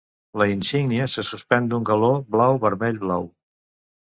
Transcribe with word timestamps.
La 0.41 0.45
insígnia 0.51 1.05
se 1.15 1.23
suspèn 1.27 1.67
d'un 1.75 1.85
galó 1.91 2.09
blau–vermell–blau. 2.37 3.31